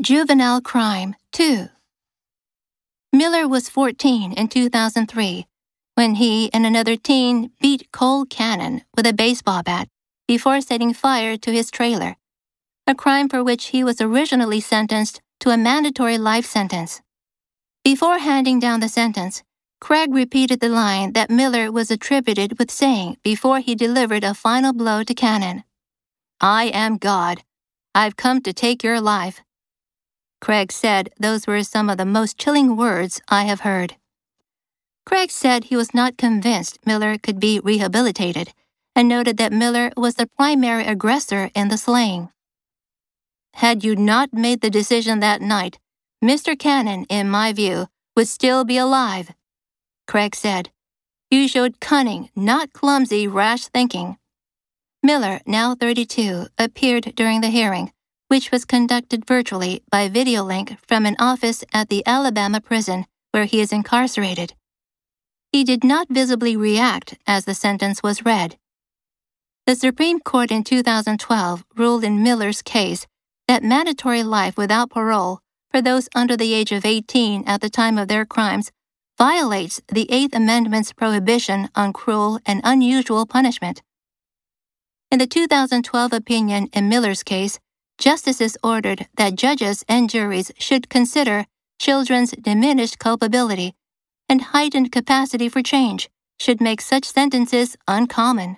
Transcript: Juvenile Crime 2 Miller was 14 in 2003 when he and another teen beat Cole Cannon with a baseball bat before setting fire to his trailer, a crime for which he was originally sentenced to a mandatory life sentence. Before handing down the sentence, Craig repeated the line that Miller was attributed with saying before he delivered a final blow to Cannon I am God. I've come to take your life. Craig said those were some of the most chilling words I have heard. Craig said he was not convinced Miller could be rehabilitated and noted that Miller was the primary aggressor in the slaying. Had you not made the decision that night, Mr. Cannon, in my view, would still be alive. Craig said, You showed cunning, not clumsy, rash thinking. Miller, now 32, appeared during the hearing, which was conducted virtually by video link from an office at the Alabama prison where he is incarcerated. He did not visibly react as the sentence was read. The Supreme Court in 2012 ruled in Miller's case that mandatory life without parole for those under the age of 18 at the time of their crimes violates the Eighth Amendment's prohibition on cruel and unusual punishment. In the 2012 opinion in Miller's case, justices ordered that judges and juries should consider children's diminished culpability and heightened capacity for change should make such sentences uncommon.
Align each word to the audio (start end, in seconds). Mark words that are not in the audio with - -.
Juvenile 0.00 0.62
Crime 0.62 1.14
2 1.32 1.68
Miller 3.12 3.46
was 3.46 3.68
14 3.68 4.32
in 4.32 4.48
2003 4.48 5.46
when 5.94 6.14
he 6.14 6.50
and 6.54 6.64
another 6.64 6.96
teen 6.96 7.50
beat 7.60 7.92
Cole 7.92 8.24
Cannon 8.24 8.80
with 8.96 9.06
a 9.06 9.12
baseball 9.12 9.62
bat 9.62 9.88
before 10.26 10.62
setting 10.62 10.94
fire 10.94 11.36
to 11.36 11.52
his 11.52 11.70
trailer, 11.70 12.16
a 12.86 12.94
crime 12.94 13.28
for 13.28 13.44
which 13.44 13.66
he 13.66 13.84
was 13.84 14.00
originally 14.00 14.58
sentenced 14.58 15.20
to 15.38 15.50
a 15.50 15.58
mandatory 15.58 16.16
life 16.16 16.46
sentence. 16.46 17.02
Before 17.84 18.20
handing 18.20 18.58
down 18.58 18.80
the 18.80 18.88
sentence, 18.88 19.42
Craig 19.82 20.14
repeated 20.14 20.60
the 20.60 20.70
line 20.70 21.12
that 21.12 21.28
Miller 21.28 21.70
was 21.70 21.90
attributed 21.90 22.58
with 22.58 22.70
saying 22.70 23.18
before 23.22 23.58
he 23.58 23.74
delivered 23.74 24.24
a 24.24 24.32
final 24.32 24.72
blow 24.72 25.02
to 25.02 25.12
Cannon 25.12 25.62
I 26.40 26.70
am 26.72 26.96
God. 26.96 27.42
I've 27.94 28.16
come 28.16 28.40
to 28.42 28.54
take 28.54 28.82
your 28.82 28.98
life. 28.98 29.42
Craig 30.40 30.72
said 30.72 31.10
those 31.18 31.46
were 31.46 31.62
some 31.62 31.90
of 31.90 31.98
the 31.98 32.06
most 32.06 32.38
chilling 32.38 32.76
words 32.76 33.20
I 33.28 33.44
have 33.44 33.60
heard. 33.60 33.96
Craig 35.04 35.30
said 35.30 35.64
he 35.64 35.76
was 35.76 35.92
not 35.92 36.16
convinced 36.16 36.78
Miller 36.86 37.18
could 37.18 37.40
be 37.40 37.60
rehabilitated 37.60 38.52
and 38.94 39.08
noted 39.08 39.36
that 39.36 39.52
Miller 39.52 39.90
was 39.96 40.14
the 40.14 40.26
primary 40.26 40.84
aggressor 40.84 41.50
in 41.54 41.68
the 41.68 41.78
slaying. 41.78 42.30
Had 43.54 43.84
you 43.84 43.96
not 43.96 44.32
made 44.32 44.60
the 44.60 44.70
decision 44.70 45.20
that 45.20 45.40
night, 45.40 45.78
Mr. 46.22 46.58
Cannon, 46.58 47.04
in 47.08 47.28
my 47.28 47.52
view, 47.52 47.88
would 48.16 48.28
still 48.28 48.64
be 48.64 48.76
alive. 48.76 49.32
Craig 50.06 50.34
said, 50.34 50.70
You 51.30 51.48
showed 51.48 51.80
cunning, 51.80 52.30
not 52.34 52.72
clumsy, 52.72 53.26
rash 53.26 53.66
thinking. 53.66 54.18
Miller, 55.02 55.40
now 55.46 55.74
32, 55.74 56.46
appeared 56.58 57.14
during 57.16 57.40
the 57.40 57.48
hearing, 57.48 57.92
which 58.30 58.52
was 58.52 58.64
conducted 58.64 59.26
virtually 59.26 59.82
by 59.90 60.08
video 60.08 60.44
link 60.44 60.76
from 60.86 61.04
an 61.04 61.16
office 61.18 61.64
at 61.72 61.88
the 61.88 62.06
Alabama 62.06 62.60
prison 62.60 63.04
where 63.32 63.44
he 63.44 63.60
is 63.60 63.72
incarcerated. 63.72 64.54
He 65.50 65.64
did 65.64 65.82
not 65.82 66.06
visibly 66.08 66.56
react 66.56 67.18
as 67.26 67.44
the 67.44 67.54
sentence 67.54 68.04
was 68.04 68.24
read. 68.24 68.56
The 69.66 69.74
Supreme 69.74 70.20
Court 70.20 70.52
in 70.52 70.62
2012 70.62 71.64
ruled 71.76 72.04
in 72.04 72.22
Miller's 72.22 72.62
case 72.62 73.04
that 73.48 73.64
mandatory 73.64 74.22
life 74.22 74.56
without 74.56 74.90
parole 74.90 75.40
for 75.72 75.82
those 75.82 76.08
under 76.14 76.36
the 76.36 76.54
age 76.54 76.70
of 76.70 76.84
18 76.84 77.42
at 77.48 77.60
the 77.60 77.68
time 77.68 77.98
of 77.98 78.06
their 78.06 78.24
crimes 78.24 78.70
violates 79.18 79.82
the 79.88 80.08
Eighth 80.08 80.36
Amendment's 80.36 80.92
prohibition 80.92 81.68
on 81.74 81.92
cruel 81.92 82.38
and 82.46 82.60
unusual 82.62 83.26
punishment. 83.26 83.82
In 85.10 85.18
the 85.18 85.26
2012 85.26 86.12
opinion 86.12 86.68
in 86.72 86.88
Miller's 86.88 87.24
case, 87.24 87.58
justices 88.00 88.56
ordered 88.64 89.06
that 89.16 89.36
judges 89.36 89.84
and 89.86 90.10
juries 90.10 90.50
should 90.58 90.88
consider 90.88 91.46
children's 91.78 92.32
diminished 92.32 92.98
culpability 92.98 93.74
and 94.28 94.40
heightened 94.40 94.90
capacity 94.90 95.48
for 95.48 95.62
change 95.62 96.08
should 96.38 96.60
make 96.60 96.80
such 96.80 97.04
sentences 97.04 97.76
uncommon. 97.86 98.56